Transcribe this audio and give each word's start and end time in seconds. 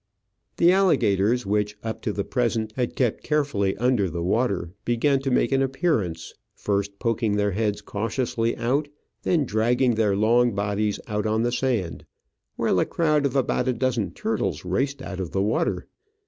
The 0.57 0.71
alligators, 0.71 1.45
which, 1.45 1.77
up 1.83 2.01
to 2.01 2.11
the 2.11 2.23
present, 2.23 2.73
had 2.75 2.95
kept 2.95 3.21
carefully 3.23 3.77
under 3.77 4.09
the 4.09 4.23
water, 4.23 4.71
began 4.83 5.19
to 5.19 5.29
make 5.29 5.51
an 5.51 5.61
appearance, 5.61 6.33
first 6.55 6.97
poking 6.97 7.35
their 7.37 7.51
heads 7.51 7.81
cautiously 7.81 8.57
out, 8.57 8.85
and 8.87 8.93
then 9.21 9.45
dragging 9.45 9.93
their 9.93 10.15
long 10.15 10.53
bodies 10.55 10.99
out 11.05 11.27
on 11.27 11.43
the 11.43 11.51
sand, 11.51 12.03
while 12.55 12.79
a 12.79 12.85
crowd 12.87 13.27
of 13.27 13.35
about 13.35 13.67
a 13.67 13.73
dozen 13.73 14.09
turtles 14.09 14.65
raced 14.65 15.03
out 15.03 15.19
of 15.19 15.33
the 15.33 15.43
water. 15.43 15.85